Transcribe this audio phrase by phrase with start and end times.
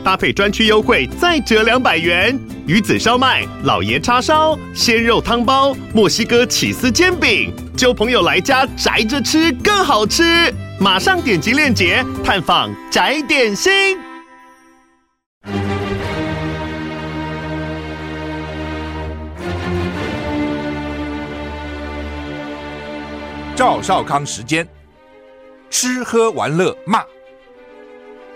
[0.00, 2.38] 搭配专区优惠再折两百元。
[2.66, 10.52] 鱼子烧麦、老爷叉烧、鲜肉汤包、墨西哥起司煎饼，揪朋友来家宅着吃更好吃。
[10.78, 13.98] 马上点击链接探访宅点心。
[23.56, 24.66] 赵少康时间，
[25.68, 27.04] 吃喝玩乐骂，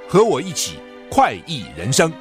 [0.06, 0.74] 和我一起
[1.14, 2.12] 快意人生。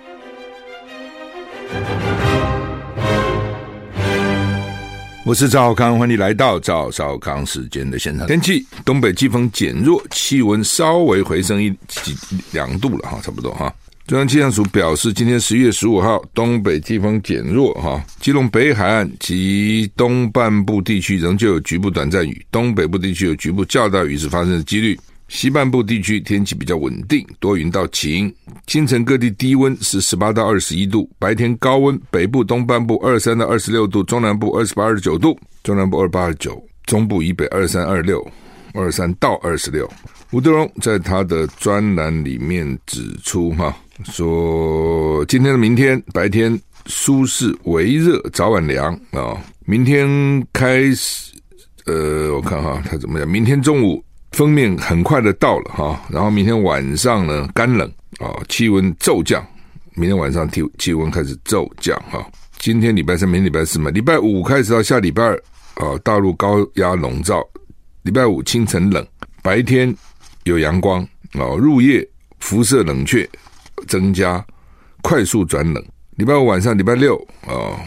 [5.25, 8.27] 我是赵少康，欢迎来到赵少康时间的现场。
[8.27, 12.15] 天气，东北季风减弱，气温稍微回升一几
[12.51, 13.73] 两度了哈，差不多哈。
[14.05, 24.95] 中央气象署表示，今天十一月十五号，东北季风减弱哈，基隆北海岸及东半部地区仍旧有局部短暂雨，东北部地区有局部较大雨势发生的几率。
[25.33, 28.31] 西半部地区天气比较稳定，多云到晴。
[28.67, 38.23] 清晨各地低温是十八到二十一度，白天高温，北部东半部二三到二十六度，中南部二十八二十九度，中南部二八二九，中部以北二三二六，
[38.75, 39.89] 二三到二十六。
[40.29, 43.75] 吴德荣在他的专栏里面指出，哈，
[44.05, 49.35] 说今天的明天白天舒适微热，早晚凉啊。
[49.65, 50.07] 明天
[50.53, 51.33] 开始，
[51.87, 53.27] 呃，我看哈，他怎么样？
[53.27, 54.01] 明天中午。
[54.33, 57.87] 封面很快的到了哈，然后明天晚上呢干冷
[58.19, 59.45] 啊，气温骤降。
[59.93, 62.25] 明天晚上气气温开始骤降哈。
[62.57, 65.35] 今天礼拜三，明天礼拜四嘛，礼拜五开始到下礼拜二
[65.75, 67.43] 啊，大陆高压笼罩。
[68.01, 69.05] 礼拜五清晨冷，
[69.43, 69.95] 白天
[70.45, 71.01] 有阳光
[71.33, 72.05] 啊，入夜
[72.39, 73.29] 辐射冷却
[73.87, 74.43] 增加，
[75.03, 75.85] 快速转冷。
[76.15, 77.15] 礼拜五晚上，礼拜六
[77.45, 77.77] 啊，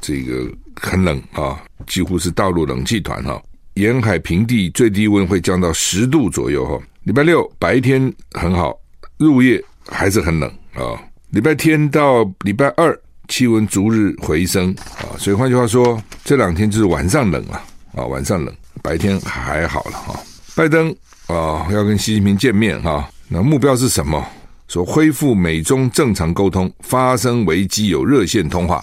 [0.00, 3.40] 这个很冷啊，几乎是大陆冷气团哈。
[3.74, 6.78] 沿海平地最低温会降到十度左右哈。
[7.04, 8.78] 礼拜六白天很好，
[9.16, 10.98] 入夜还是很冷啊。
[11.30, 17.62] 礼拜天到礼拜二气温逐日回升啊，所以换句话说，这两天就是晚上冷了
[17.94, 20.20] 啊，晚上冷，白天还好了哈。
[20.54, 20.94] 拜登
[21.26, 24.24] 啊要跟习近平见面哈，那目标是什么？
[24.68, 28.82] 说恢复美中正常沟通，发生危机有热线通话。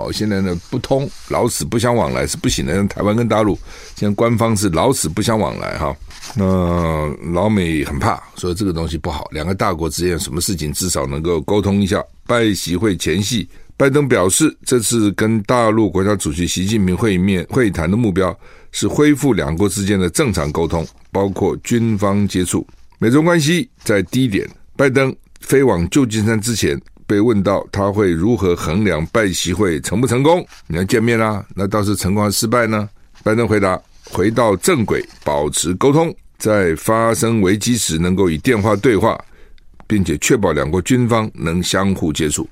[0.00, 2.84] 哦，现在呢不通，老死不相往来是不行的。
[2.86, 3.58] 台湾跟大陆，
[3.96, 5.94] 现在官方是老死不相往来哈。
[6.34, 9.28] 那老美很怕，说这个东西不好。
[9.32, 12.04] 两个大国之间什么事情至少能够沟通一下。
[12.26, 18.36] 拜习会前夕，拜登表示，这次跟大陆国家主席习近平会面会谈的目标
[18.70, 22.66] 是恢复两国之间的正常沟通，包括军方接触。
[22.98, 26.80] 美中关系在低点，拜登飞往旧金山之前。
[27.10, 30.46] 被问到他会如何衡量拜习会成不成功？
[30.68, 32.88] 你要见面啦、那倒是成功还是失败呢？
[33.24, 39.20] 拜登回答：回到正轨，保持沟通，在发生危机时能够以电话对话，
[39.88, 42.48] 并且确保两国军方能相互接触。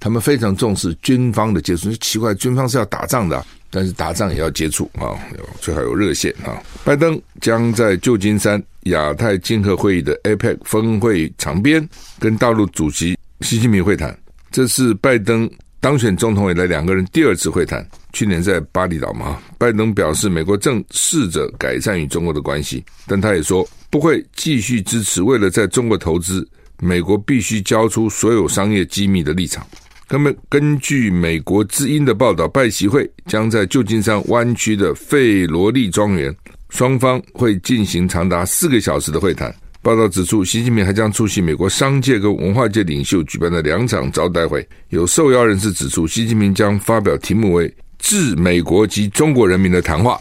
[0.00, 1.92] 他们非常重视军方的接触。
[1.96, 5.12] 奇怪，军方是要打仗的，但是打仗也要接触啊，
[5.60, 6.56] 最好有热线啊。
[6.82, 11.86] 拜登将在旧金山亚太经合会议的 APEC 峰会场边
[12.18, 13.17] 跟大陆主席。
[13.40, 14.16] 习近平会谈，
[14.50, 15.48] 这是拜登
[15.80, 17.86] 当选总统以来两个人第二次会谈。
[18.12, 26.46] 去年在巴厘岛嘛，拜登表示美国正试着改善与中国的关系，但他也说不会继续支持为了在中国投资，
[26.80, 29.64] 美国必须交出所有商业机密的立场。
[30.10, 36.34] 那么，根据美国之音的报道，拜习会将在旧金山湾区的费罗利庄园，
[36.70, 39.54] 双方会进行长达四个小时的会谈。
[39.80, 44.66] 报道指出，习近平还将出席美国商界跟文化界领袖举办的两场招待会。
[44.90, 50.20] 有受邀人士指出，习近平将发表题目为“致美国及中国人民的谈话”，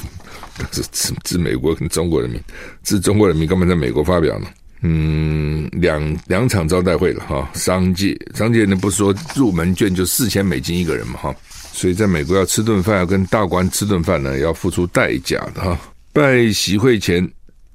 [0.72, 2.38] 是致美国跟中国人民，
[2.82, 4.48] 致中国人民干嘛在美国发表呢？
[4.82, 11.34] 嗯，两两场招待会了哈，商界商界呢不是说入门券就四千美金一个人嘛哈，
[11.72, 15.78] 所以在美国要吃顿饭，要跟大官吃顿饭呢，要付出代价的哈。
[16.12, 17.28] 拜习会前。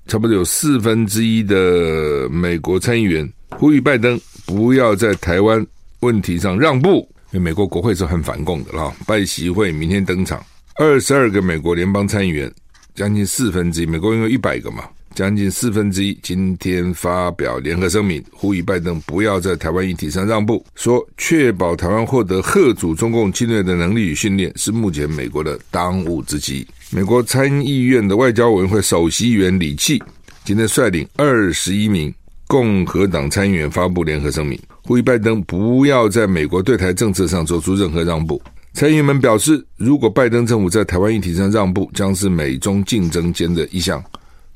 [0.07, 5.65] 差不多有四分之一的美国参议员呼吁拜登不要在台湾
[6.01, 8.94] 问题上让步，因为美国国会是很反共的啦。
[9.07, 10.45] 拜习会明天登场，
[10.75, 12.51] 二十二个美国联邦参议员，
[12.94, 14.83] 将近四分之一，美国有一百个嘛，
[15.15, 26.67] 将近四分之一今天发表联合声明，呼吁拜登不要在台湾议题上让步，说确保台湾获得吓阻中共侵略的能力与训练是目前美国的当务之急。
[26.95, 30.00] 美国参议院的外交委员会首席议员李契
[30.44, 32.13] 今天率领二十一名
[32.45, 38.40] 共和党参议员发布联合声明，呼吁拜登不要在美国对台政策上做出任何让步。
[38.74, 44.04] 参议员们表示，如果拜登政府在台湾议题上让步，将是美中竞争间的一项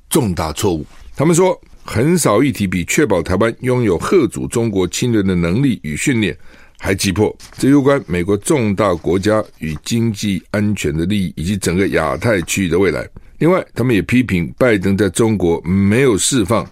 [0.07, 0.85] 重大错误。
[1.15, 6.37] 他们说，很少议题比确保台湾拥有吓阻中国侵略的能力与训练
[6.77, 7.35] 还急迫。
[7.57, 13.07] 这攸关美国重大国家与经济安全的利益，以及整个亚太区域的未来。
[13.39, 16.65] 另外，他们也批评拜登在中国没有释放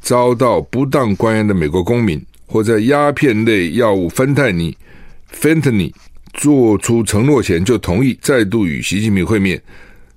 [0.00, 4.76] 遭到不当关押的美国公民，或在鸦片类药物芬太尼
[5.30, 5.94] f e n t a n y。
[6.34, 9.60] 做出承诺前就同意再度与习近平会面，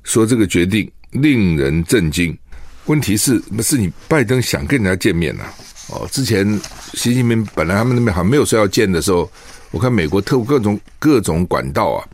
[0.04, 2.38] 说这个决定令人震惊。
[2.86, 5.54] 问题是，不是你拜登想跟人家见面呐、啊？
[5.90, 6.48] 哦，之前
[6.94, 9.30] 习近平本来他们那边还没有说要见的时候，
[9.72, 12.08] 我看美国特务各种各种管道啊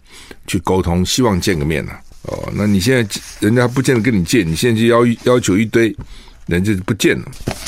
[0.47, 1.93] 去沟通，希望见个面呐、
[2.23, 5.95] 哦，那你现在人家不见得跟你见，你现在就要要求一堆，
[6.47, 7.25] 人家就不见了。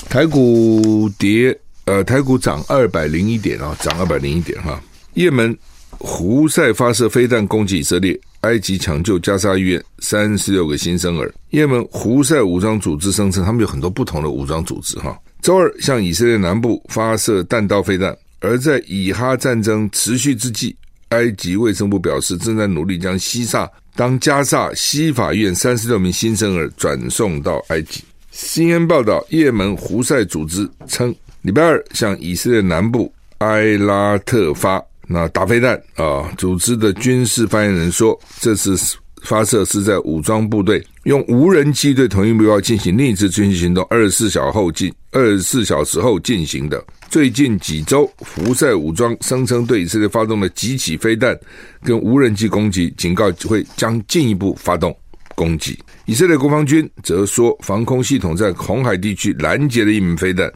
[0.10, 4.82] 台股跌，呃，台股涨二百零一点啊，涨二百零一点哈。
[5.14, 5.58] 叶门。
[6.02, 11.34] 胡塞发射飞弹攻击以色列，埃及抢救加沙医院三十六个新生儿。
[11.50, 15.18] 也门胡塞武装组织声称，他们有很多不同的武装组织哈。
[15.42, 20.76] 周二向以色列南部发射弹道飞弹，而在以哈战争持续之际，
[21.10, 28.04] 埃及卫生部表示正在努力将西萨当加萨西法院三十六名新生儿转送到埃及。
[28.32, 34.84] 新闻报道，也门胡塞组织称，礼拜二向以色列南部埃拉特发。
[35.12, 36.32] 那打飞弹啊！
[36.38, 38.78] 组织的军事发言人说，这次
[39.24, 46.84] 发射是在武装部队用无人机对同一目标进行另一次军事行动二十四小时后进二十四小时后进行的。
[47.10, 51.38] 最近几周，胡塞武装声称对以色列发动了几起飞弹
[51.84, 54.96] 跟无人机攻击，警告会将进一步发动
[55.36, 55.78] 攻击。
[56.06, 60.52] 以色列国防军则说，防空系统在红海地区拦截了一枚飞弹。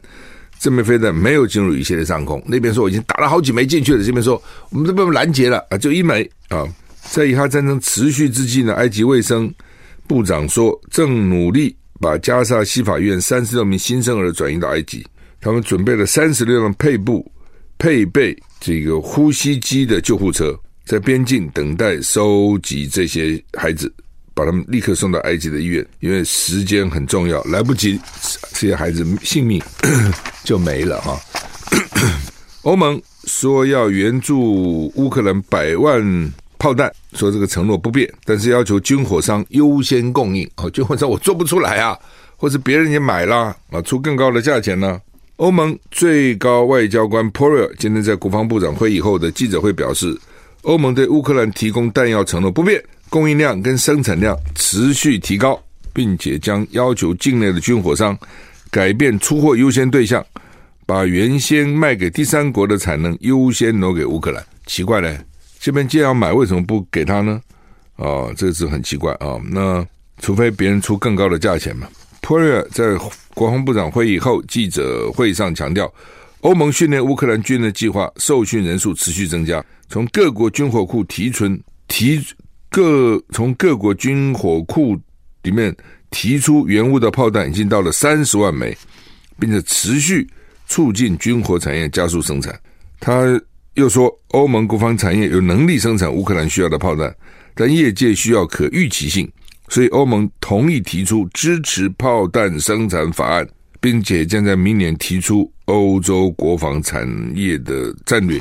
[0.56, 4.40] 这枚飞弹没有进入以色列上空，那边说我已经打了好几枚进去了，这边说
[4.70, 6.64] 我们这边拦截了啊，就一枚啊。
[7.10, 9.52] 在以哈战争持续之际呢，埃及卫生
[10.06, 15.06] 部长说正努力把加萨西法院三十六名新生儿转移到埃及，
[15.40, 17.30] 他们准备了三十六辆配部
[17.78, 23.92] 配备这个呼吸机的救护车，在边境等待收集这些孩子。
[24.36, 28.00] 把他们立刻送到埃及的医院，因为时间很重要，来不及，
[28.50, 29.62] 这些孩子性命
[30.42, 31.16] 就没了哈。
[32.62, 36.02] 欧盟说要援助乌克兰百万
[36.64, 40.50] 炮弹，说这个承诺不变，但是要求军火商优先供应。
[40.56, 41.94] 哦，军火商我做不出来啊，
[42.38, 44.98] 或者别人也买了啊，出更高的价钱呢。
[45.36, 50.18] 欧盟最高外交官 p o r e l 今天在国防部长会议后的记者会表示，
[50.62, 52.82] 欧盟对乌克兰提供弹药承诺不变。
[53.10, 55.62] 供应量跟生产量持续提高，
[55.92, 58.18] 并且将要求境内的军火商
[58.70, 60.24] 改变出货优先对象，
[60.86, 64.42] 把原先卖给第三国的产能优先挪给乌克兰。
[64.64, 65.20] 奇怪嘞，
[65.64, 67.40] 这边既然要买，为什么不给他呢？
[67.96, 69.82] 哦，这是很奇怪啊、那
[70.18, 71.88] 除非别人出更高的价钱嘛。
[72.20, 72.94] 普瑞尔在
[73.32, 75.90] 国防部长会议后记者会上强调，
[76.42, 81.58] 欧盟训练乌克兰军人计划受训人数持续增加，从各国军火库提存
[81.88, 82.22] 提。
[82.68, 84.94] 各从各国军火库
[85.42, 85.74] 里面
[86.10, 88.76] 提出原物的炮弹已经到了三十万枚，
[89.38, 90.28] 并且持续
[90.66, 92.52] 促进军火产业加速生产。
[92.98, 93.40] 他
[93.74, 97.14] 又说，欧盟国防产业有能力生产乌克兰需要的炮弹，
[97.54, 99.30] 但业界需要可预期性，
[99.68, 103.46] 所以欧盟同意提出支持炮弹生产法案，
[103.80, 108.40] 并且将在明年提出欧洲国防产业的战略。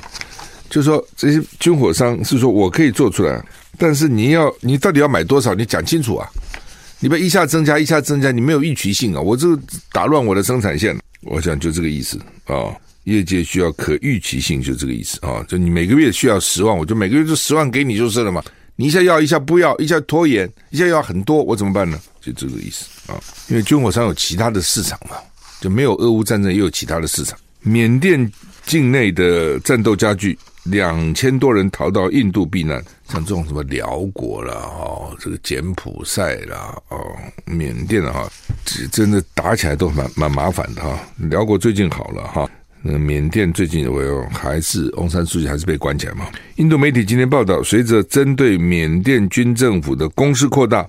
[0.70, 3.44] 就说，这些军火商是说我可以做出来。
[3.78, 5.56] 但是你要，你到底要买多少？
[5.56, 6.30] 你讲清楚啊！
[7.00, 9.20] 你别一下增加，一下增加，你没有预期性啊！
[9.20, 9.48] 我这
[9.92, 10.96] 打乱我的生产线。
[11.24, 12.70] 我想就这个意思啊。
[13.04, 15.44] 业界需要可预期性，就这个意思啊。
[15.48, 18.44] 就你每个月需要十万，我就每个月就十万给你就是了嘛。
[18.76, 22.00] 你一下要，一下不要，一下拖延，一下要很多，我怎么办呢？
[22.20, 23.20] 就这个意思啊。
[23.50, 25.18] 因为军火商有其他的市场嘛，
[25.62, 27.38] 就没有俄乌战争也有其他的市场。
[27.62, 28.32] 缅甸
[28.66, 30.38] 境内的战斗加剧。
[30.64, 36.98] 两千多人逃到印度避难，像这种什么辽国啦，哦，这个柬埔寨啦，哦，
[37.44, 38.32] 缅甸的哈，
[38.64, 40.98] 这真的打起来都蛮蛮麻烦的哈。
[41.18, 42.50] 辽国最近好了哈，
[42.86, 46.28] 那缅甸最近我有还是翁山书记还是被关起来嘛？
[46.58, 50.86] 印度媒体今天报道，随着针对缅甸军政府的攻势扩大，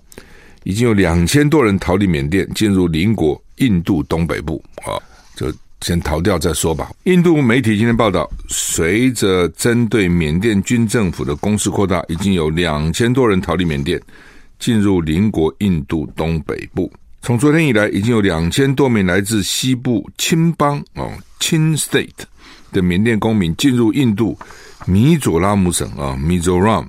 [0.64, 4.98] 已经有两千多人逃离缅甸，进入邻国印度东北部啊，
[5.36, 5.50] 就。
[5.80, 6.90] 先逃掉再说吧。
[7.02, 14.00] 印度媒体今天报道，随着针对缅甸军政府的攻势扩大，已经有两千多人逃离缅甸，
[14.58, 16.90] 进入邻国印度东北部。
[17.24, 22.10] 从昨天以来，已经有两千多名来自西部钦邦哦钦 State
[22.70, 24.38] 的缅甸公民进入印度
[24.84, 26.86] 米佐拉姆省啊 Mizoram，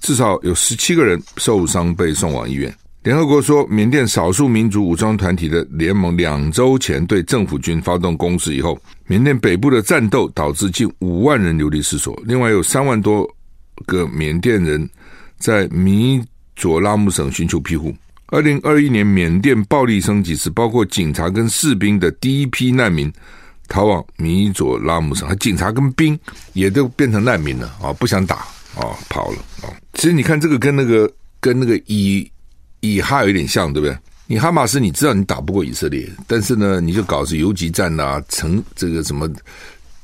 [0.00, 2.74] 至少有十七个人受伤被送往医院。
[3.04, 13.24] 联合国说，缅甸少数民族武装团体的联盟两周前对政府军发动攻势以后，缅甸北部的战斗导致近五万人流离失所，另外有三万多
[13.86, 14.90] 个缅甸人
[15.38, 16.20] 在米
[16.56, 17.94] 佐拉姆省寻求庇护。
[18.28, 23.12] 二零二一年，缅甸暴力升级时，包括警察跟士兵的第一批难民
[23.68, 26.18] 逃往米佐拉姆省，警察跟兵
[26.52, 28.36] 也都变成难民了啊，不想打
[28.74, 29.68] 啊，跑了啊。
[29.94, 32.30] 其实你看这个跟那个跟那个以。
[32.80, 33.98] 以哈有点像，对不对？
[34.28, 39.28] 你哈马斯，你知道你打不过以色列，但是呢，你就搞是游击战啊，城这个什么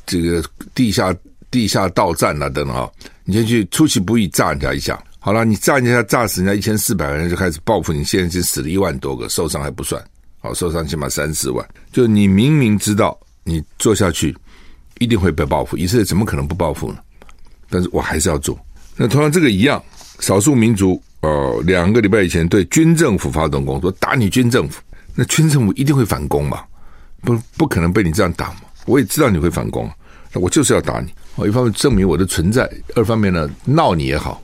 [0.04, 1.14] 这个地下
[1.52, 2.90] 地下道战啊等等啊，
[3.22, 10.04] 你先去出其不意炸人家一下，好了，你炸人家炸死人家一千四百个人，就开始报复，你现在已经死了一万多个，受伤还不算，
[10.38, 14.36] 好，受伤起码三四万，就你明明知道你做下去
[14.98, 16.98] 一定会被报复，以色列怎么可能不报复呢？
[17.70, 18.54] 但是我还是要做。
[18.96, 19.82] 那同样这个一样，
[20.20, 21.02] 少数民族。
[21.22, 24.82] 哦，两个礼拜以前对军政府发动攻势，打你军政府，
[25.14, 26.62] 那军政府一定会反攻嘛？
[27.22, 28.56] 不，不可能被你这样打嘛？
[28.84, 29.90] 我也知道你会反攻，
[30.34, 31.10] 那我就是要打你。
[31.36, 34.42] 哦，一方面证明我的存在，二方面呢闹你也好，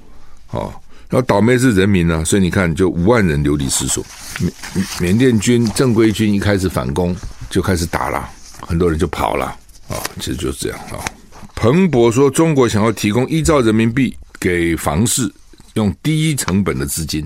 [0.51, 0.73] 哦，
[1.09, 4.05] 然后倒霉是人民呢，所以你看，就五万人流离失所。
[4.41, 4.53] 缅
[5.01, 7.15] 缅甸军正规军一开始反攻，
[7.49, 8.29] 就开始打了，
[8.61, 9.47] 很多人就跑了
[9.89, 10.99] 啊，其实就是这样啊。
[11.55, 15.33] 彭博说，中国想要提供一兆人民币给房市。
[15.75, 17.25] 用低成本的资金，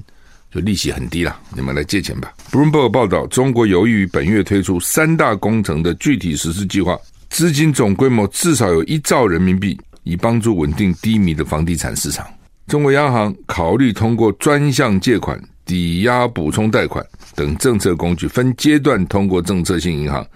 [0.52, 2.30] 就利息很低了，你们来借钱吧。
[2.52, 6.94] Bloomberg 报道，中国有意于本月推出三大工程的具体实施计划，
[7.30, 12.26] 资金总规模至少有一兆人民币，以帮助稳定低迷的房地产市场。
[12.66, 17.04] 中国央行考虑通过专项借款、抵押补充贷款
[17.34, 20.26] 等政策工具，分阶段通过政策性银行。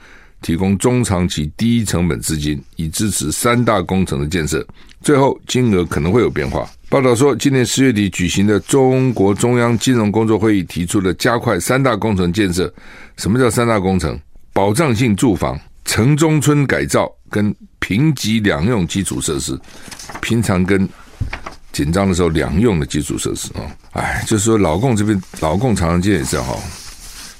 [0.40, 4.64] 提供中长期低成本资金，以支持三大工程的建设。
[5.00, 6.64] 最后金额可能会有变化。
[6.88, 12.72] 报道说，今年十月底举行的中国中央金融工作会议提出了加快三大工程建设。
[13.16, 14.16] 什么叫三大工程？
[14.52, 19.58] 保障性住房、城中村改造跟平级两用基础设施。
[20.20, 20.88] 平常跟
[21.84, 26.56] 紧张的时候两用的基础设施啊，哎，就是说老共这边老共常常见也是这样哈，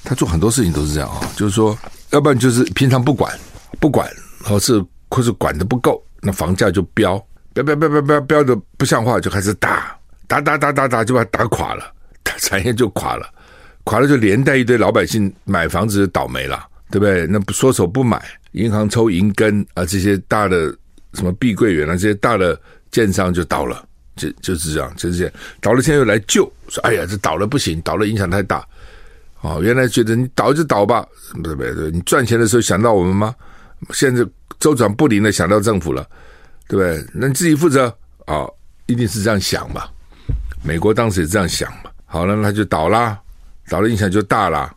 [0.03, 1.77] 他做很多事情都是这样啊，就是说。
[2.11, 3.31] 要不然就是平常不管，
[3.79, 4.09] 不管，
[4.43, 11.93] 或是或是管的不够，那房价就飙，飙飙飙飙飙飙的不像话，就开始打，打打打打打，就把它打垮了，
[12.41, 13.29] 产业就垮了，
[13.83, 17.27] 垮了就连带一堆老百姓买房子就倒霉了，对不对？
[17.27, 18.19] 那不缩手不买，
[18.53, 20.75] 银行抽银根啊，这些大的
[21.13, 23.85] 什么碧桂园啊，这些大的建商就倒了，
[24.19, 28.63] 就就是这样，就是这样，倒了现在又来救，说哎呀，这倒了不行，倒了影响太大。
[29.41, 31.07] 哦，原来觉得你倒就倒吧，
[31.41, 31.89] 对不对？
[31.91, 33.33] 你赚钱的时候想到我们吗？
[33.93, 34.23] 现在
[34.59, 36.05] 周转不灵的想到政府了，
[36.67, 37.01] 对不对？
[37.13, 37.87] 那你自己负责
[38.25, 38.53] 啊、哦，
[38.87, 39.83] 一定是这样想嘛。
[40.61, 41.89] 美国当时也这样想嘛。
[42.05, 43.17] 好了，那就倒啦，
[43.69, 44.69] 倒了影响就大了，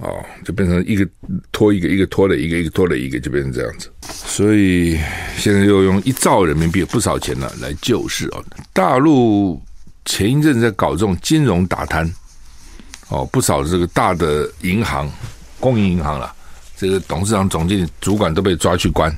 [0.00, 1.08] 哦，就变成一个
[1.52, 3.90] 拖一个，一个拖了一个，一个拖了一个，就变成这样子。
[4.02, 4.98] 所以
[5.36, 8.40] 现在又用一兆人民币不少钱了来救市啊。
[8.72, 9.60] 大陆
[10.04, 12.10] 前一阵在搞这种金融打贪。
[13.12, 15.10] 哦，不少这个大的银行、
[15.58, 16.32] 公营银行了，
[16.76, 19.12] 这个董事长、总经理、主管都被抓去关，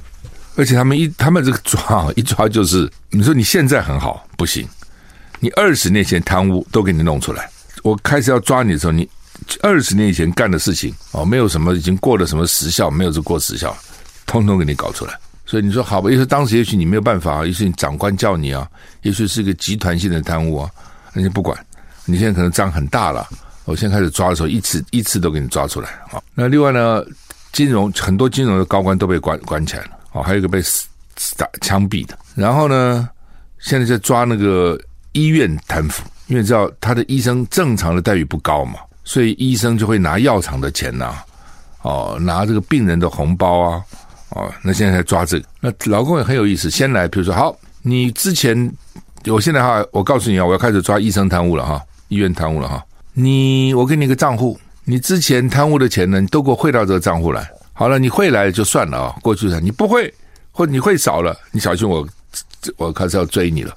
[0.56, 4.66] 而且他们一他们这个抓一抓就是，你说你现在很好不行，
[5.40, 7.50] 你二十年前贪污都给你弄出来，
[7.82, 9.06] 我开始要抓你的时候，你
[9.62, 13.76] 二十年以前干的事情哦，没有什么已经过了什么时效，没有这过时效，
[14.26, 15.18] 通通给你搞出来。
[15.44, 18.66] 所以你说好吧，也许当时也许你没有办法，也许你长官叫你啊，
[19.02, 20.70] 也许是一个集团性的贪污啊，
[21.12, 21.58] 那就不管，
[22.04, 23.28] 你现在可能账很大了。
[23.64, 26.20] 我现在开始抓的时候，一次一次都给你抓出来啊！
[26.34, 27.04] 那另外呢，
[27.52, 30.61] 金融很多金融的高官都被关关起来了哦，还有一个被
[31.37, 32.18] 打枪毙的。
[32.34, 33.08] 然后呢，
[33.61, 34.80] 现在在抓那个
[35.12, 41.14] 医院贪腐，因为知道他的医生正常的待遇不高嘛，所以医生就会拿药厂的钱呐、
[41.82, 43.82] 哦，拿这个病人的红包啊，
[44.30, 45.47] 哦，那现在在抓这个。
[45.61, 48.73] 那老公也很有意思，先来，比如说，好，你之前，
[49.26, 52.85] 我现在哈，我告诉你啊，我要开始抓医生贪污了哈，医院贪污了哈。
[53.12, 57.50] 你，我给你个账户，你之前贪污的钱呢，你都给我汇到这个账户来。
[57.73, 60.12] 好了，你汇来就算了啊，过去的你不会，
[60.52, 62.06] 或者你会少了，你小心我，
[62.76, 63.75] 我开始要追你了。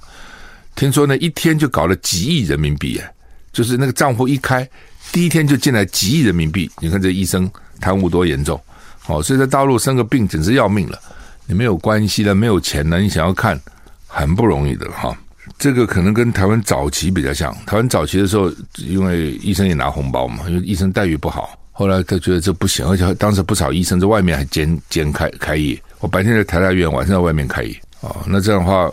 [0.76, 3.12] 听说呢，一天就搞了几亿人民币，哎，
[3.52, 4.68] 就是那个账户一开，
[5.16, 6.70] 第一天就进来几亿人民币。
[6.78, 8.60] 你看这医生贪污多严重，
[9.06, 11.00] 哦，所以在大陆生个病简直要命了。
[11.46, 13.58] 你没有关系了，没有钱了，你想要看，
[14.06, 15.16] 很不容易的哈。
[15.58, 17.50] 这个可能跟台湾早期比较像。
[17.64, 21.58] 台湾早期的时候，因为医生也拿红包嘛，因为医生待遇不好。
[21.72, 25.82] 后来他觉得这不行，而且当时不少医生在外面还兼兼开开业。
[26.00, 28.92] 我白天在台大医院，晚上在外面开业哦，那这样的话，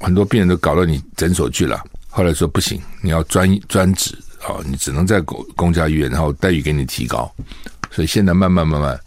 [0.00, 1.80] 很多病人都搞到你诊所去了。
[2.08, 7.30] 后来说不行，你要专专职啊，你只能在公公家医院，然后待遇给你提高。
[7.90, 8.98] 所以现在慢慢慢慢，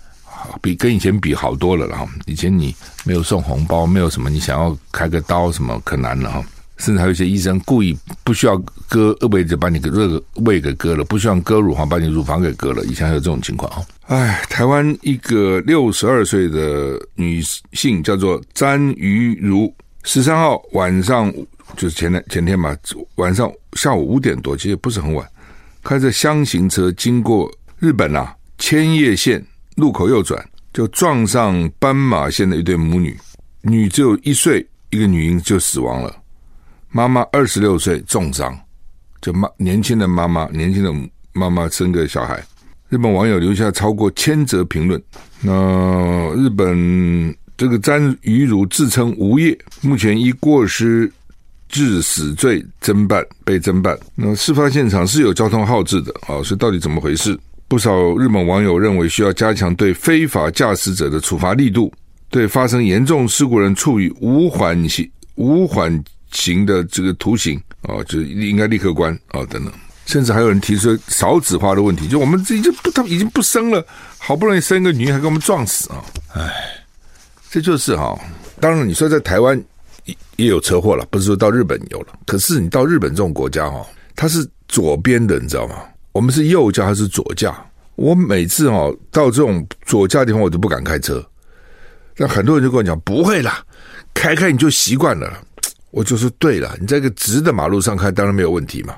[0.61, 2.07] 比跟以前比好多了了哈。
[2.25, 6.43] 以前你没有送红包，没有什么，你想要开个刀什么可难了哈。
[6.77, 8.57] 甚至还有一些医生故意不需要
[8.89, 12.83] 割胃就把你个胃胃给割了，不需要割乳房把你乳房给割了。
[12.83, 13.81] 以前还有这种情况啊！
[14.07, 19.73] 哎，台湾一个六十二岁的女性叫做詹瑜如，
[20.03, 21.33] 十三号晚上
[21.75, 22.75] 就是前天前天嘛，
[23.15, 25.27] 晚上下午五点多，其实不是很晚，
[25.84, 29.45] 开着厢型车经过日本啊千叶县
[29.75, 30.43] 路口右转，
[30.74, 33.17] 就撞上斑马线的一对母女，
[33.62, 36.15] 女只有一岁，一个女婴就死亡了。
[36.89, 38.57] 妈妈二十六岁重伤，
[39.22, 40.93] 就妈年轻的妈妈，年轻的
[41.34, 42.41] 妈妈生个小孩。
[42.88, 45.01] 日本网友留下超过千则评论。
[45.41, 51.12] 那日本这个詹瑜如自称无业，目前已过失
[51.69, 53.98] 致死罪侦办被侦办。
[54.15, 57.38] 那事发现场是有交通号志的啊，所以到底怎么回事？
[57.67, 61.91] 不少日本网友认为需要加强对非法驾驶者的处罚力度，
[62.29, 66.03] 对发生严重事故人处以无缓刑无缓。
[66.31, 69.72] 刑的这个徒刑啊，就应该立刻关啊，等等，
[70.05, 73.86] 甚至还有人提出少子化的问题，就我们这已经不，他已经不生了，
[74.17, 76.03] 好不容易生一个女，还给我们撞死啊！
[76.34, 76.51] 哎，
[77.50, 78.19] 这就是哈。
[78.60, 79.63] 当然，你说在台湾
[80.05, 83.85] 也也有车祸了，不是说到日本有了，可是你到日本这种国家哈，
[84.15, 85.75] 它是左边的，你知道吗？
[86.13, 87.55] 我们是右驾还是左驾？
[87.95, 91.24] 我每次哈到这种左驾地方，我都不敢开车。
[92.15, 93.63] 但很多人就跟我讲，不会啦，
[94.13, 95.31] 开开你就习惯了。
[95.91, 98.95] 我就说对了，你在一个直的马路上开，当然没有问题嘛。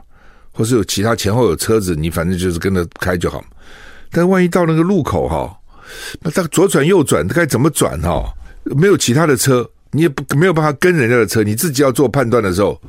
[0.51, 3.43] 或是有其他前后有车子，你反正就是跟着开就好。
[4.09, 5.55] 但万一到那个路口哈，
[6.19, 8.33] 那他左转右转，他该怎么转哈？
[8.63, 12.79] 没有其他的车，你也不没有办法跟人家的车，你自己要做判断的时候，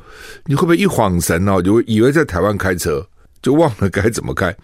[0.45, 3.05] 你会不会一晃神哦，就以为在台湾开车，
[3.41, 4.55] 就忘了该怎么开？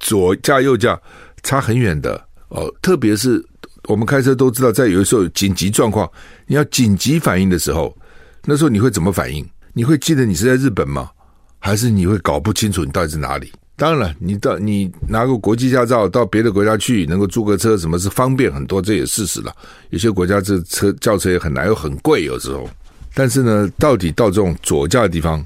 [0.00, 1.00] 左驾右驾
[1.42, 2.72] 差很远的哦。
[2.82, 3.44] 特别是
[3.84, 6.10] 我们开车都知道，在有的时候紧急状况，
[6.46, 7.96] 你要紧急反应的时候。
[8.44, 9.44] 那时候你会怎么反应？
[9.72, 11.10] 你会记得你是在日本吗？
[11.58, 13.52] 还是你会搞不清楚你到底是哪里？
[13.76, 19.54] 当然了，你到你拿个国际驾照到别的国家去，能够租个车，什么是方便很多，这也事实了。
[19.90, 22.68] 有些国家这车轿车也很难，又很贵，有时候。
[23.14, 25.44] 但是呢，到底到这种左驾的地方，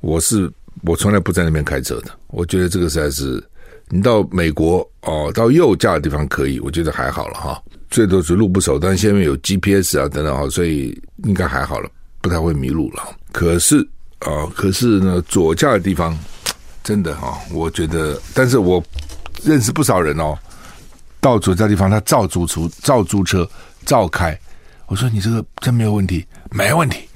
[0.00, 0.50] 我是
[0.82, 2.10] 我从来不在那边开车的。
[2.28, 3.42] 我觉得这个实在是，
[3.88, 7.62] 你到美国哦，到右驾的地方可以，我觉得还好了哈。
[7.90, 11.90] 最多是路不熟，但是现在有 GPS 啊等等哈，所以应该还好了。
[12.20, 13.86] 不太会迷路了，可是
[14.20, 16.16] 啊、可是呢，左驾的地方
[16.82, 18.82] 真的哈、哦，我觉得，但是我
[19.42, 20.36] 认识不少人哦，
[21.20, 23.48] 到左驾地方他照租出照租车
[23.86, 24.38] 照开，
[24.86, 27.08] 我说你这个真没有问题，没问题，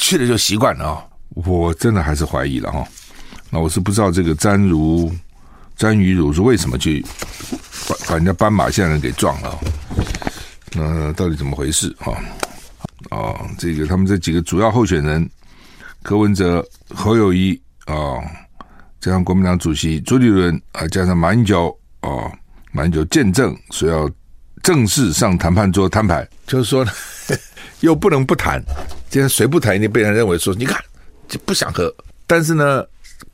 [0.00, 2.86] 去了就习惯了啊、哦，我真的还是怀疑了哈、哦，
[3.50, 5.12] 那我是不知道这个詹如
[5.76, 7.04] 詹瑜如是为什么去
[7.88, 9.58] 把把人家斑马线人给撞了，
[10.72, 12.12] 那到底怎么回事哈？
[12.12, 12.16] 哦
[13.10, 15.28] 啊，这个他们这几个主要候选人，
[16.02, 16.64] 柯文哲、
[16.94, 17.96] 侯友宜啊，
[19.00, 22.30] 加上国民党主席朱立伦啊，加上马英九啊，
[22.70, 24.10] 马英九见证说要
[24.62, 26.92] 正式上谈判桌摊牌，就是说呢，
[27.80, 28.62] 又不能不谈，
[29.08, 30.78] 今天谁不谈，一定被人认为说，你看
[31.28, 31.94] 就不想和，
[32.26, 32.84] 但是呢，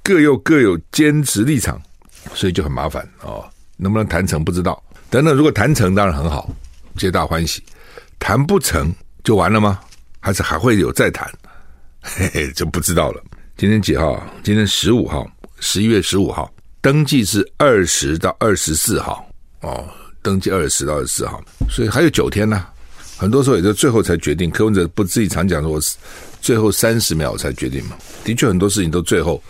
[0.04, 1.80] 各又各有坚持立场，
[2.32, 3.44] 所以就很麻烦哦，
[3.76, 6.48] 能不能谈成不知道，等等，如果谈成当然很好，
[6.96, 7.62] 皆大欢喜，
[8.18, 8.94] 谈不成。
[9.24, 9.80] 就完了吗？
[10.20, 11.28] 还是还会有再谈？
[12.00, 13.20] 嘿嘿，就不知道了。
[13.56, 14.24] 今天几号？
[14.44, 15.28] 今天十五号，
[15.60, 19.28] 十一月十五号，登记是二十到二十四号
[19.60, 19.88] 哦，
[20.22, 22.66] 登记二十到二十四号，所以还有九天呢。
[23.18, 24.50] 很多时候也就最后才决定。
[24.50, 25.80] 柯文哲不自己常讲说，我
[26.40, 27.96] 最后三十秒才决定嘛。
[28.24, 29.42] 的确，很多事情都最后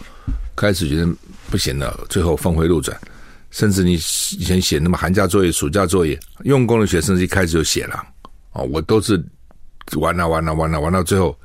[0.55, 1.09] 开始觉得
[1.51, 2.97] 不行了，最后峰回路转。
[3.51, 8.07] 甚至你以前写那么寒假作业、暑假作业，用功的学生一开始就写了
[8.53, 9.23] 哦，我都是。
[9.99, 11.39] 玩了玩了玩了玩到最后，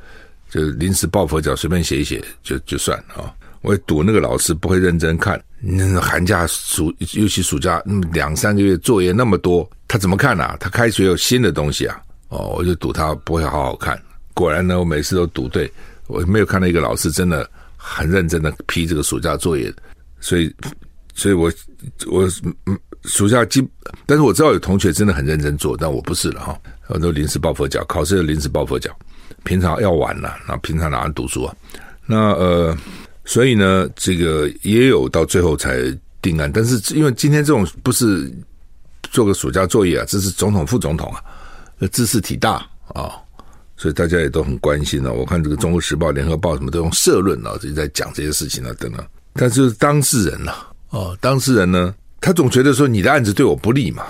[0.50, 3.32] 就临时抱佛脚，随便写一写就就算了啊！
[3.62, 10.58] 我也赌那个老师不会认真看，那寒假暑尤其暑假那么两三个月作业那么多，他怎么看啊？
[10.60, 12.02] 他开学有新的东西啊！
[12.30, 14.02] 哦，我就赌他不会好好看。
[14.34, 15.72] 果然呢，我每次都赌对，
[16.08, 19.72] 我没有看到一个老师真的很认真的批这个暑假作业，
[20.20, 20.52] 所以，
[21.14, 21.52] 所以我
[22.10, 22.28] 我
[22.66, 23.62] 嗯暑假基，
[24.06, 26.58] 但是我知道有同学真的很认真做，但我不是了哈。
[26.88, 28.90] 我都临时抱佛脚，考试的临时抱佛脚，
[29.44, 31.56] 平常要玩了，那平常哪能读书啊？
[32.06, 32.78] 那呃，
[33.32, 35.80] 所以呢，这个也有到最后才
[36.22, 38.30] 定案，但是因为今天这种不是
[39.04, 41.24] 做个暑假作业啊，这是总统副总统啊，
[41.94, 42.56] 知识体大
[42.94, 43.16] 啊，
[43.78, 45.14] 所以大家也都很关心了。
[45.14, 49.02] 我看这个《中国时报》《联合报》什么都用社论啊，就在讲这些事情啊等等。
[49.32, 50.52] 但是当事人呢，
[50.90, 54.04] 哦，当事人呢，他总觉得说你的案子对我不利嘛。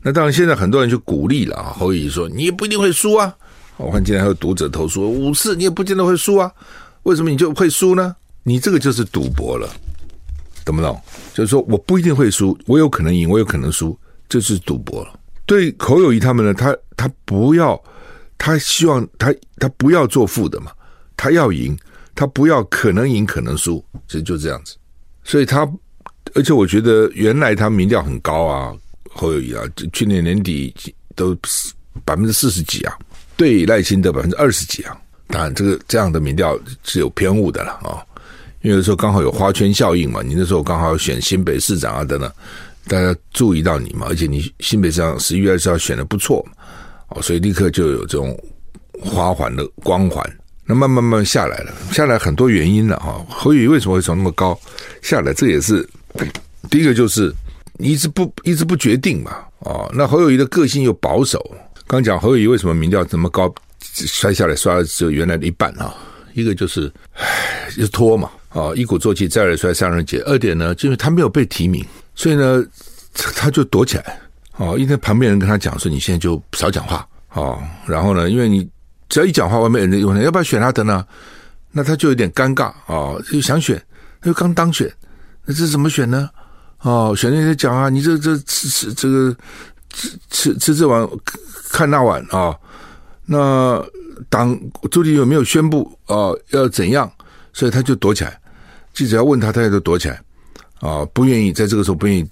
[0.00, 1.74] 那当然，现在很多人就鼓励了啊。
[1.76, 3.34] 侯友宜说：“你也不一定会输啊。”
[3.78, 6.52] 我看今天还有读者投诉：“五次你也不见得会输啊，
[7.02, 8.14] 为什么你就会输呢？
[8.42, 9.68] 你这个就是赌博了，
[10.64, 11.00] 懂不懂？
[11.34, 13.98] 就是说我不一定会输，我有可能赢，我有可能输，
[14.28, 15.18] 这是赌博了。
[15.46, 17.80] 对侯友谊他们呢，他他不要，
[18.38, 20.72] 他希望他他不要做负的嘛，
[21.16, 21.76] 他要赢，
[22.14, 24.76] 他不要可能赢可能输，其实就这样子。
[25.24, 25.70] 所以他，
[26.34, 28.74] 而且我觉得原来他民调很高啊。”
[29.12, 30.72] 侯友谊啊，去年年底
[31.16, 31.36] 都
[32.04, 32.96] 百分之四十几啊，
[33.36, 34.96] 对赖清德百分之二十几啊。
[35.26, 38.06] 当然，这个这样的民调是有偏误的了啊，
[38.62, 40.22] 因为有时候刚好有花圈效应嘛。
[40.22, 42.30] 你那时候刚好选新北市长啊等等，
[42.88, 46.44] 大家注意到你嘛，而且你新北市长十一月二十号选的不错，
[47.08, 48.38] 哦，所以立刻就有这种
[49.00, 50.24] 花环的光环。
[50.64, 53.24] 那慢慢慢下来了，下来很多原因了哈。
[53.28, 54.58] 侯友宜为什么会从那么高
[55.02, 55.32] 下来？
[55.34, 55.88] 这也是
[56.70, 57.34] 第一个就是。
[57.82, 59.38] 你一直不一直不决定嘛？
[59.60, 61.42] 哦，那侯友宜的个性又保守。
[61.86, 65.94] 刚讲侯友宜为什么民调这么高，摔下来摔了只有原来的一半啊？
[66.34, 68.30] 一个就是，唉，就拖嘛。
[68.52, 70.20] 哦，一鼓作气，再而衰，三而竭。
[70.22, 71.84] 二点呢，就是他没有被提名，
[72.14, 72.64] 所以呢，
[73.14, 74.20] 他就躲起来。
[74.56, 78.68] 哦，因为旁边人跟他讲说：“你现在就少讲话。”哦，然后呢，因为你
[79.08, 81.06] 只要一讲话，外面人就问：“要不要选他的呢？”
[81.72, 83.80] 那他就有点尴尬哦，就想选，
[84.20, 84.92] 他又刚当选，
[85.44, 86.28] 那这怎么选呢？
[86.80, 89.36] 哦，选那些讲啊，你这这吃吃这个
[89.90, 91.08] 吃吃吃这碗
[91.70, 92.52] 看那碗啊、
[93.24, 93.80] 那
[94.28, 94.58] 党
[94.90, 97.10] 朱立伦有没有宣布啊、哦、要怎样？
[97.52, 98.40] 所以他就躲起来，
[98.94, 100.20] 记者要问他，他也都躲起来
[100.80, 102.26] 啊、不愿意在这个时候不愿意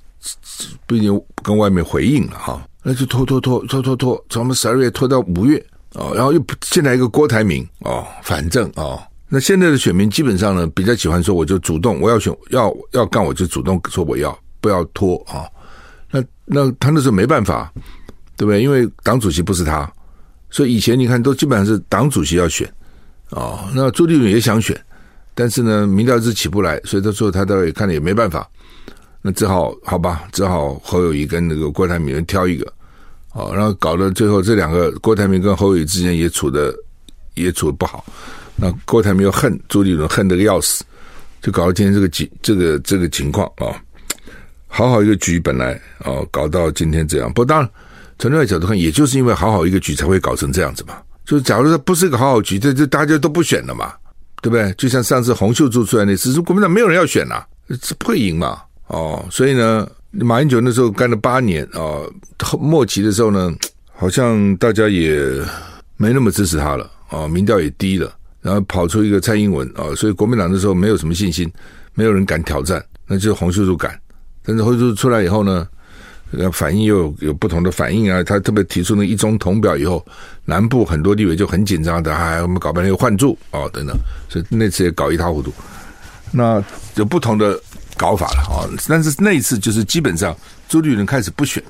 [0.87, 5.59] 不愿意跟外面回应了哈、那就拖拖拖拖拖拖，从我们十二月拖到五月
[5.95, 9.03] 啊、然后又进来一个郭台铭哦，反正啊。
[9.31, 15.45] 那现在的选民基本上呢，比较喜欢说，我就主动，我要选，要要干，我就主动说我要，不要拖啊。
[16.11, 17.71] 那那他那时候没办法，
[18.37, 18.63] 对不对？
[18.63, 19.91] 因为党主席不是他，
[20.49, 22.67] 所以以前你看都基本上是党主席要选
[23.31, 23.71] 啊。
[23.75, 24.75] 那朱立伦也想选，
[25.38, 28.51] 但是呢，民调是起不来，所以他说他倒也看了也没办法，
[29.22, 32.66] 那只好好吧，只好侯友谊跟那个郭台铭挑一个
[33.35, 36.74] 哦，然后搞得最后这两个郭台铭跟侯友谊之间也处的
[37.35, 38.05] 也处的不好。
[38.57, 40.83] 那郭台铭又恨朱立伦，恨得个要死，
[41.40, 43.81] 就搞到今天这个局，这个这个情况啊。
[44.66, 47.33] 好好一个局，本来哦，搞到今天这样。
[47.33, 47.70] 不当然，
[48.18, 50.96] 从另外角度看，也就是因为好好一个局，才会搞成这样子嘛。
[51.24, 53.94] 就是假如说不是一个好好局，这这大家都不选了嘛，
[54.40, 54.72] 对不对？
[54.74, 57.44] 就像上次洪秀柱出来那次，是国民党没有人要选呐，
[57.81, 58.61] 这不会赢嘛。
[58.87, 62.01] 哦，所以呢，马英九那时候干了八年啊，
[62.59, 63.53] 末期的时候呢，
[63.92, 65.20] 好像大家也
[65.96, 68.12] 没那么支持他了啊，民调也低了。
[68.40, 71.51] 然后跑出一个蔡英文啊，所以国民党那时候没有什么信心，
[71.92, 73.98] 没有人敢挑战，那就是洪秀柱敢。
[74.44, 75.66] 但是洪秀柱出来以后呢，
[76.53, 78.23] 反应又有，有不同的反应啊。
[78.23, 80.05] 他特别提出那一中统表以后，
[80.45, 83.97] 南部很多地委就很紧张的，哎，我们搞半天又换柱啊等等，
[84.29, 85.53] 所以那次也搞一塌糊涂。
[86.31, 86.62] 那
[86.97, 87.59] 有不同的
[87.97, 90.37] 搞法了啊，但是那一次就是基本上
[90.69, 91.62] 朱立伦开始不选。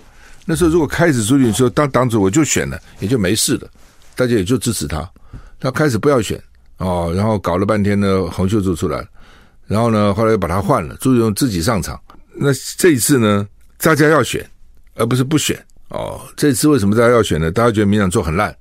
[0.44, 3.68] 那时候如果开始朱立伦说当党主我就选了，也就没事了，
[4.16, 5.08] 大家也就支持他。
[5.60, 6.42] 他开始不要选。
[6.78, 9.06] 哦，然后搞了半天呢，洪秀柱出来了，
[9.66, 12.00] 然后呢，后来又把他换了，朱立伦自己上场。
[12.34, 13.44] 那这一次呢，
[13.78, 14.44] 大家要选，
[14.94, 15.58] 而不是不选。
[15.88, 17.50] 哦，这次为什么大家要选呢？
[17.50, 18.54] 大家觉得民党做很烂，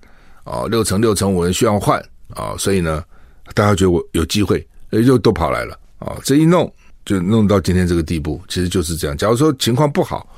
[0.45, 1.99] 哦，六成六成五人需要换，
[2.30, 3.03] 啊、哦，所以呢，
[3.53, 6.71] 大家觉得我有机会，又都跑来了，啊、哦，这一弄
[7.06, 9.17] 就弄到今天这个地步，其实就是这样。
[9.17, 10.30] 假如说情况不好，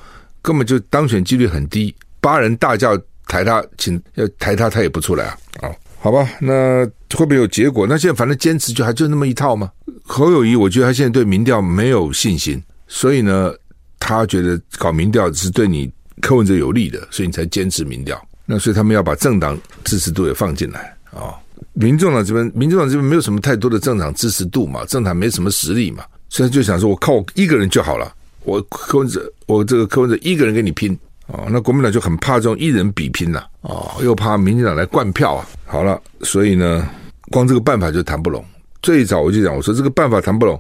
[0.42, 5.76] 根本就当选几率很低，八人大叫抬他，请要抬他，他也不出来啊，哦。
[6.02, 7.86] 好吧，那会不会有结果？
[7.86, 9.70] 那现在反正坚持就还就那么一套吗？
[10.06, 13.54] 侯友谊，我觉得他现在对民调没有信心，所以呢，
[14.00, 18.20] 他觉得搞民调是对你柯文哲有利的，所以你才坚持民调。
[18.46, 21.36] 那所以他们要把政党支持度也放进来啊、
[21.74, 28.12] 民众党这边，民众党这边没有什么太多的政党支持度嘛，政党没什么实力嘛，所以就想说我靠我一个人就好了，
[28.44, 30.98] 我柯文哲，我这个柯文哲一个人跟你拼。
[31.32, 35.46] 哦，那国民党就很怕这种一人比拼呐、啊，又怕民进党来灌票啊。
[35.68, 36.90] 好了，所以呢，
[37.30, 38.44] 光这个办法就谈不拢。
[38.82, 40.60] 最早我就讲，我说这个办法谈不拢，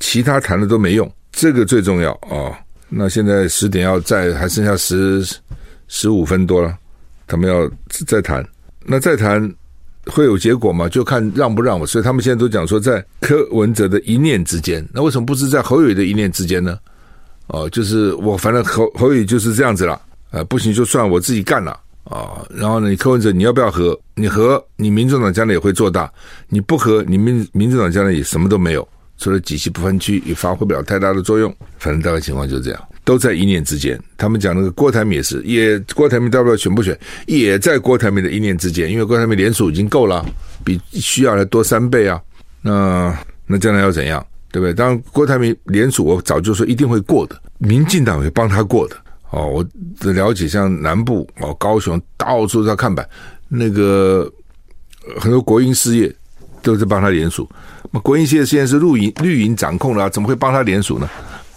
[0.00, 2.50] 其他谈的都没用，这个最重要啊、
[2.88, 5.26] 那现在十点要再还剩下十
[5.88, 6.76] 十五分多了，
[7.26, 7.70] 他们要
[8.06, 8.46] 再谈，
[8.84, 9.52] 那再谈，
[10.06, 10.88] 会有结果吗？
[10.88, 11.86] 就看让不让我。
[11.86, 16.78] 所以他们现在都讲说，在柯文哲的一念之间，那为什么不是在侯友的一念之间呢？
[17.48, 21.72] 哦，就是我反正侯侯友就是这样子了，呃，不行就算我自己干了
[22.04, 22.44] 啊。
[22.50, 23.98] 然后呢，你柯文哲你要不要和？
[24.14, 26.12] 你和你民众党将来也会做大，
[26.48, 28.86] 你不和你民民众党将来也什么都没有，
[29.18, 31.54] 除了几席不分区也发挥不了太大的作用。
[31.78, 34.00] 反正大概情况就是这样，都在一念之间。
[34.16, 40.24] 他们讲那个郭台铭也是，也郭台铭大不了选不选，也在郭台铭的一念之间，因为郭台铭连署已经够了，
[40.64, 42.20] 比需要的多三倍啊。
[42.62, 44.24] 那那将来要怎样？
[44.50, 44.72] 对不对？
[44.72, 48.96] 当然，郭台铭连署，我早就说一定会过的，民进党会帮他过的。
[49.30, 49.66] 哦，我
[50.00, 53.06] 的了解，像南部哦，高雄到处在看板，
[53.46, 54.30] 那个
[55.20, 56.10] 很多国营事业
[56.62, 57.48] 都是帮他联署。
[57.90, 61.08] 那国营事业现在是绿营绿营掌控了，怎么会帮他联署呢？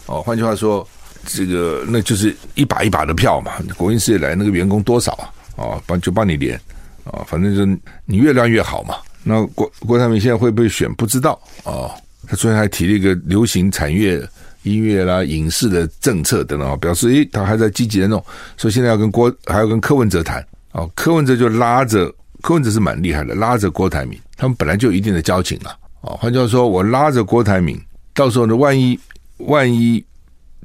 [0.05, 0.87] 哦，换句话说，
[1.25, 3.51] 这个那就是一把一把的票嘛。
[3.77, 5.29] 国营事业来那个员工多少啊？
[5.57, 6.55] 哦，帮就帮你连
[7.03, 7.65] 啊，反正就
[8.05, 8.95] 你越乱越好嘛。
[9.23, 10.91] 那郭郭台铭现在会不会选？
[10.95, 11.91] 不知道哦。
[12.27, 14.21] 他昨天还提了一个流行产业、
[14.63, 18.23] 音乐啦、影视的政策等等，表示诶，他还在积极的弄，
[18.55, 20.45] 所以现在要跟郭，还要跟柯文哲谈。
[20.71, 22.09] 哦，柯文哲就拉着
[22.41, 25.69] 柯文哲是蛮厉害的，拉着郭台铭，他们本来就有一定的交情了。
[26.01, 27.79] 啊，换句话说，我拉着郭台铭，
[28.13, 28.99] 到时候呢，万一
[29.37, 30.03] 万一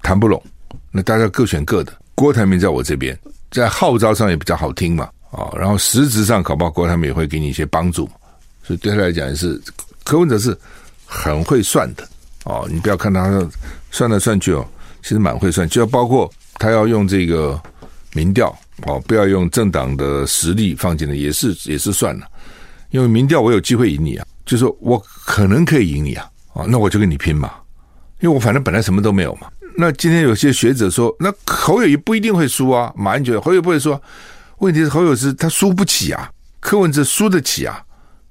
[0.03, 0.43] 谈不拢，
[0.91, 1.93] 那大家各选各的。
[2.15, 3.19] 郭台铭在我这边，
[3.51, 5.09] 在号召上也比较好听嘛。
[5.31, 8.09] 啊，然后实质上搞不好郭台铭也会给你一些帮助，
[8.63, 9.61] 所以对他来讲也是
[10.05, 10.57] 柯文哲是。
[11.09, 12.05] 很会算的
[12.47, 13.49] 哦，你不要看他
[13.93, 14.67] 算来算去哦，
[15.05, 17.59] 其实蛮会算，就要包括他要用这个
[18.13, 22.27] 民调哦，不要用政党的实力放进来，也是也是算了。
[22.91, 27.51] 因为民调我有机会赢你啊，就是说我可能可以赢你啊，哦，那我就跟你拼嘛，
[28.21, 29.49] 因为我反正本来什么都没有嘛。
[29.77, 33.99] 那今天有些学者说，那侯友谊不一定会输啊，马英九侯友不会输，
[34.59, 37.83] 问题是侯友宜是他输不起啊，柯文哲输得起啊，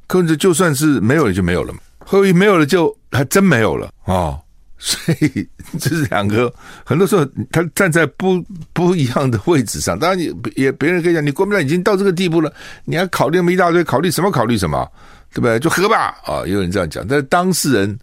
[0.07, 1.79] 柯文哲就算是没有了就没有了嘛。
[1.99, 4.39] 侯友谊没有了，就还真没有了哦。
[4.85, 6.53] 所以这是两个，
[6.85, 8.39] 很多时候他站在不
[8.71, 9.97] 不一样的位置上。
[9.97, 14.29] 当然，你也别人可以讲，你国民党已经到这个地步了，你还考虑那么一大堆，考虑什么？
[14.29, 14.87] 考虑什么？
[15.33, 15.59] 对不对？
[15.59, 16.45] 就和吧啊！
[16.45, 17.99] 有人这样讲，但是当事人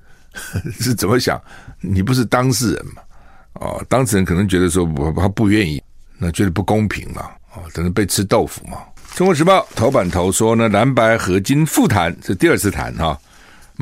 [0.81, 1.41] 是怎么想？
[1.81, 3.03] 你不是当事人嘛？
[3.65, 5.81] 啊，当事人可能觉得说，我他不愿意，
[6.19, 7.23] 那觉得不公平嘛？
[7.53, 8.79] 啊，等于被吃豆腐嘛？
[9.15, 13.17] 中国时报头版头说呢，蓝白合金复谈，是第二次谈哈。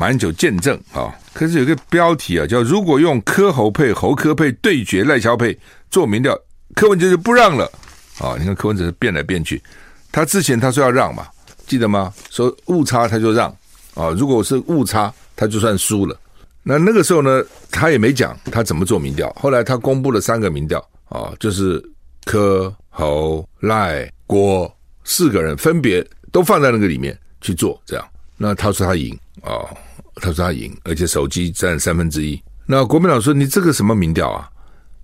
[0.00, 5.54] 马英九见证啊，可是有个标题啊，叫“如果用柯侯配、侯柯配对决赖萧配
[5.90, 6.34] 做民调，
[6.74, 7.70] 柯文哲就不让了
[8.18, 8.34] 啊！
[8.38, 9.62] 你看柯文哲是变来变去，
[10.10, 11.26] 他之前他说要让嘛，
[11.66, 12.10] 记得吗？
[12.30, 13.54] 说误差他就让
[13.92, 16.18] 啊，如果是误差，他就算输了。
[16.62, 19.30] 那那个时候呢，他也没讲他怎么做民调。
[19.38, 21.84] 后来他公布了三个民调啊，就是
[22.24, 28.06] 柯侯赖郭四个人分别都放在那个里面去做，这样。
[28.38, 29.68] 那他说他赢啊，
[30.16, 32.40] 他说他赢，而且手机占三分之一。
[32.66, 34.48] 那国民党说，你这个什么民调啊？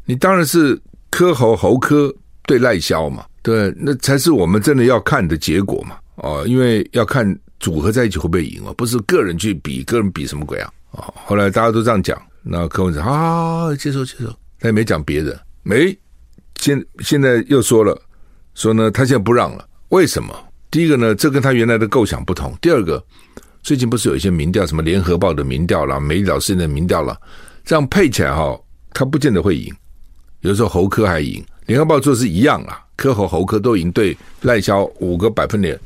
[0.04, 2.14] 你当然是柯侯侯柯
[2.44, 5.96] 对赖萧嘛，对，那才是我们真的要看的结果嘛。
[6.16, 10.72] 哦，因为要看组合在一起会不会赢嘛，不是个人去比，个人比什么鬼啊？
[10.92, 14.28] 哦，后来大家都这样讲，那柯文哲啊，接受接受，
[14.60, 15.96] 他也没讲别的，没，
[16.60, 18.00] 现现在又说了，
[18.54, 20.34] 说呢，他现在不让了，为什么？
[20.70, 22.56] 第一个呢，这跟他原来的构想不同。
[22.60, 23.02] 第二个，
[23.66, 27.18] 最近不是有一些民调，什么联合报的民调啦，美丽岛事件的民调啦，
[27.64, 28.56] 这样配起来哈，
[28.92, 29.74] 他不见得会赢。
[30.42, 35.76] 有时候侯科还赢，联合报做的是一样啦，柯侯侯科都赢，对赖萧五个百分点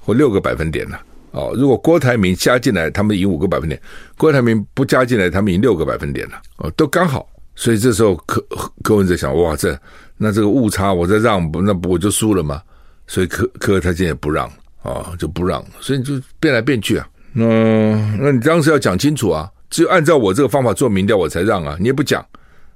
[0.00, 0.98] 或六个百分点了。
[1.32, 3.78] 哦，如果郭台铭加进来，他们赢五个百分点；
[4.16, 6.40] 郭台铭不加进来，他们赢六个百分点了。
[6.56, 7.28] 哦，都刚好。
[7.54, 8.42] 所以这时候柯
[8.82, 9.78] 柯文哲想，哇，这
[10.16, 12.62] 那这个误差我再让，那不我就输了吗？
[13.06, 14.50] 所以柯柯他现在不让
[14.82, 17.06] 啊，就不让，所以就变来变去啊。
[17.38, 21.76] 那那你当时要讲清楚啊，只有按照我这个方法做民调，我才让啊。
[21.78, 22.24] 你也不讲，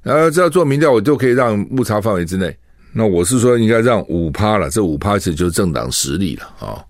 [0.02, 2.54] 然后只要做民调，我就可以让误差范围之内。
[2.92, 6.84] 那我是说应该让五趴了，这五趴其实就是政党实力了啊。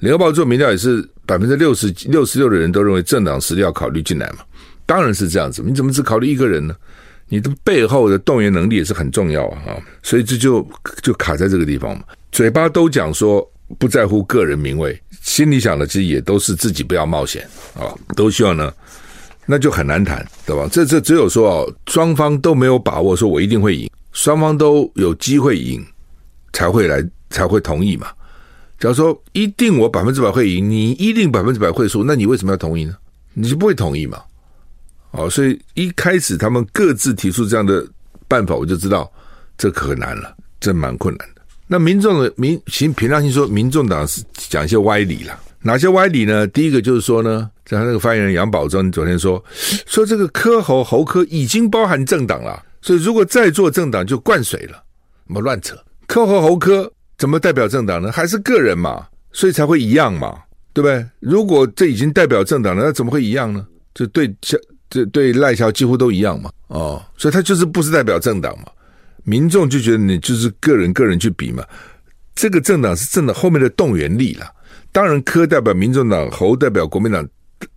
[0.00, 4.40] 联合报做民调也是百分之六十六十六的人都认为政党实力要考虑进来嘛，
[4.84, 5.62] 当然是这样子。
[5.64, 6.76] 你怎么只考虑一个人呢？
[7.30, 9.76] 你的背后的动员能力也是很重要啊。
[10.02, 10.66] 所以这就
[11.02, 12.04] 就卡在这个地方嘛。
[12.32, 13.46] 嘴巴都讲说
[13.78, 18.72] 不在乎个人名位，心里想的其实也都是自己不要冒险啊，都希望呢，
[19.44, 20.66] 那就很难谈，对吧？
[20.72, 25.84] 这这只有说哦，双方都没有把握，说我一定会赢，双方都有机会赢，
[26.54, 28.08] 才会来才会同意嘛。
[28.78, 32.96] 假如说一定我百分之百会赢，你一定百分之百会输，那你为什么要同意呢？
[33.34, 34.22] 你就不会同意嘛？
[35.10, 37.86] 哦，所以一开始他们各自提出这样的
[38.26, 39.12] 办法，我就知道
[39.58, 41.37] 这可难了，这蛮困难的。
[41.68, 45.38] 那民众的民行凭良心说，民众党是讲一些歪理了。
[45.60, 46.46] 哪些歪理呢？
[46.46, 49.42] 第一个就是说呢，在他那个发言人杨宝珍昨天说，
[49.86, 54.82] 说这个科侯侯科已经包含政党了，所以如果再做政党就灌水了，
[55.26, 55.76] 什么乱扯？
[56.06, 58.10] 科侯侯科怎么代表政党呢？
[58.12, 60.38] 还是个人嘛，所以才会一样嘛，
[60.72, 61.04] 对不对？
[61.18, 63.66] 如果这已经代表政党了，那怎么会一样呢？
[63.94, 68.66] 就对这这对赖萧几乎都一样嘛，哦，所以他就是不是代表政党嘛，
[69.28, 71.62] 民众就觉得你就是个人个人去比嘛，
[72.34, 74.50] 这个政党是政党后面的动员力了。
[74.90, 77.26] 当然，柯代表民众党，侯代表国民党，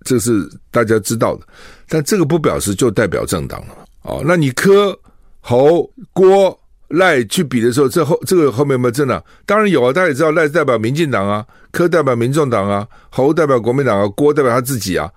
[0.05, 1.45] 这是大家知道的。
[1.89, 3.75] 但这个不表示就代表政党了。
[4.03, 4.97] 哦，那你柯、
[5.41, 9.21] 侯、郭、赖去比的时候，这后这个后面有没有政党？
[9.45, 15.11] 当然有啊，大家也知道赖代表民进党啊，柯代表民众党啊，侯代表国民党啊，郭代表他自己啊，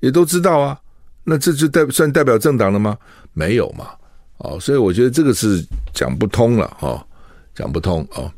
[0.00, 0.78] 也都知道啊。
[1.24, 2.96] 那这就代算代表政党了吗？
[3.32, 3.86] 没有嘛。
[4.38, 5.64] 哦，所以我觉得这个是
[5.98, 7.04] 讲不通了哦，
[7.56, 8.30] 讲不通哦。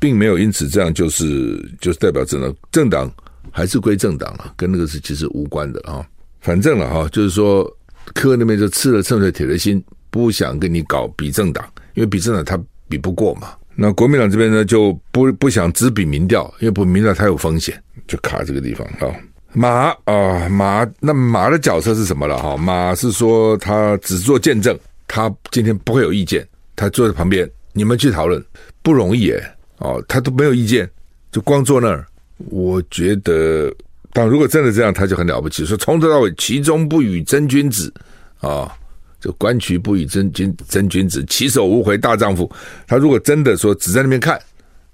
[0.00, 3.12] 并没有因此这样就是就是代表政党，政党
[3.50, 6.02] 还是归政党了，跟那个是其实无关的啊。
[6.40, 7.70] 反正了哈，就是说
[8.14, 11.62] 柯那边就吃了秤水铁了心，不想跟你搞比政党，
[11.92, 13.52] 因为比政党他比不过嘛。
[13.76, 19.14] 那国民党这边呢就不不想只比民调，因为不民调太有风险，就卡这个地方啊。
[19.52, 22.56] 马啊马，那马的角色是什么了哈？
[22.56, 28.44] 马是说他只做见证，他今天不会有意见，他坐在旁边，你们去讨论
[28.82, 29.42] 不容易诶。
[29.78, 30.88] 哦，他都没有意见，
[31.32, 32.06] 就光坐那儿。
[32.36, 33.74] 我觉得，
[34.12, 35.66] 但如果真的这样，他就很了不起。
[35.66, 37.92] 说从头到尾，其中不与真君子
[38.40, 38.72] 啊、
[39.20, 42.50] 就观其不与真君真君子，其手无回大丈夫。
[42.86, 44.40] 他如果真的说只在那边看，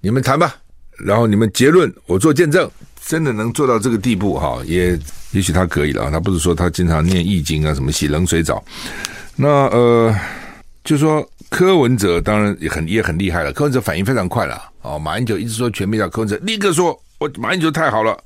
[0.01, 0.57] 你们谈吧，
[0.99, 2.69] 然后你们结论，我做见证，
[3.05, 4.99] 真的能做到这个地步哈、也
[5.33, 6.11] 也许他可以了。
[6.11, 8.65] 他不是说他经常念易经啊，什么洗冷水澡，
[9.37, 10.15] 那呃，
[10.85, 11.29] 就说。
[11.51, 14.97] 柯文哲当然也很也很厉害了，柯文哲反应非常快了哦。
[14.97, 18.17] 马英九一直说全面叫柯文哲，立刻说我马英九太好了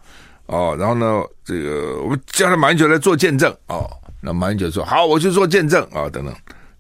[0.47, 0.77] 哦。
[0.79, 3.91] 然后呢，这个我们叫他马英九来做见证哦。
[4.21, 6.35] 那马英九说好，我去做见证啊、哦、等等。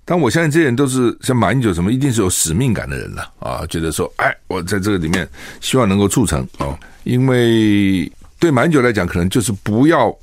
[0.04, 5.26] 但我相信这些人都是像马英九什么，一定是有使命感的人了啊、觉得说哎，我在这个里面
[5.62, 6.78] 希望能够促成哦。
[7.04, 10.14] 因为对马英九来讲，可能就是不要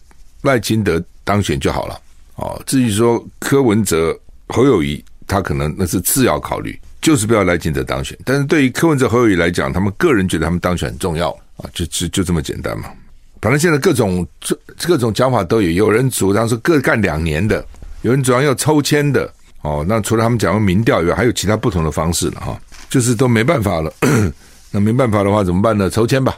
[0.44, 2.00] 赖清德当选就好了
[2.36, 2.62] 哦。
[2.68, 4.16] 至于说柯文哲、
[4.50, 5.04] 侯友谊。
[5.32, 8.18] 他可能那是次要考虑，就是不要赖清德当选。
[8.26, 12.90] 但是对于柯文哲、侯友宜来讲，他们个人觉得他们当选很重要啊，就就就这么简单嘛。
[13.42, 14.54] 反正现在各种这
[14.86, 17.66] 各种讲法都有，有人主张说各干两年的，
[18.02, 19.86] 有人主张要抽签的哦。
[19.88, 22.60] 那除了他们讲的民调以外，还有其他不同的方式了哈。
[22.90, 23.90] 就是都没办法了，
[24.70, 25.90] 那没办法的话怎么办呢？
[25.90, 26.38] 抽签吧，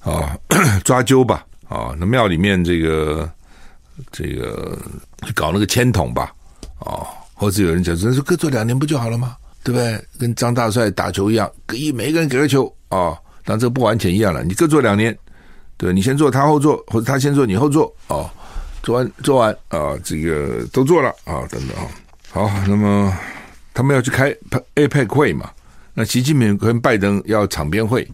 [0.00, 0.36] 啊，
[0.82, 3.30] 抓阄吧，啊，那庙里面这个
[4.10, 4.76] 这个
[5.34, 6.32] 搞那个签筒吧，
[6.80, 7.06] 啊。
[7.44, 9.36] 或者有人讲说，各做两年不就好了吗？
[9.62, 10.02] 对不对？
[10.18, 14.42] 跟张大帅打球一样，可以每一个人给个球啊、哦，当这个不完全一样了。
[14.42, 15.14] 你各做两年，
[15.76, 18.30] 对，你先做，他后做，或者他先做，你后做哦。
[18.82, 21.88] 做完做完啊，这个都做了啊，等等啊。
[22.30, 23.14] 好，那么
[23.74, 24.34] 他们要去开
[24.74, 25.50] APEC 会嘛？
[25.92, 28.06] 那习近平跟拜登要场边会，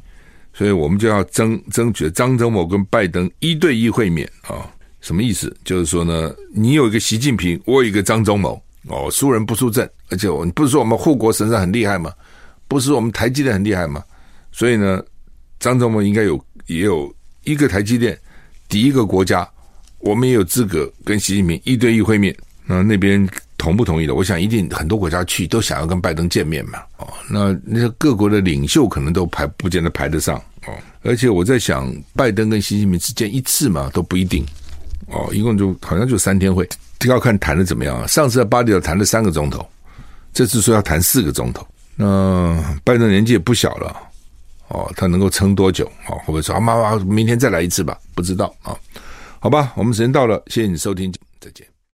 [0.52, 4.66] 所以我们就要争争取张忠谋跟拜登一对一会面啊。
[5.00, 5.56] 什么意思？
[5.64, 8.60] 就是说呢，你有一个习近平，我有一个张忠谋。
[8.88, 12.12] 哦，输人不输阵，而且我不是说我们护国神山很厉害吗？
[12.66, 14.02] 不是我们台积电很厉害吗？
[14.52, 15.02] 所以呢，
[15.58, 17.12] 张忠谋应该有也有
[17.44, 18.18] 一个台积电，
[18.68, 19.48] 第一个国家，
[19.98, 22.34] 我们也有资格跟习近平一对一会面。
[22.64, 24.14] 那那边同不同意的？
[24.14, 26.78] 我想一定很多国家去都想要跟拜登见面嘛。
[26.98, 30.74] 哦，那那些各国的领袖可能都排不见得排得上哦。
[31.02, 34.46] 而且我在想，拜登跟习近平之间一次嘛都不一定。
[35.10, 36.68] 哦，一共就好像就三天会。
[37.06, 38.06] 要看谈的怎么样啊？
[38.06, 39.66] 上次在巴黎要谈了三个钟头，
[40.34, 41.66] 这次说要谈四个钟头。
[41.96, 43.96] 那拜登年纪也不小了，
[44.68, 45.86] 哦，他能够撑多久？
[46.08, 47.98] 哦，会不会说啊，妈妈，明天再来一次吧？
[48.14, 48.76] 不知道啊。
[49.38, 51.69] 好吧，我们时间到了，谢谢你收听，再见。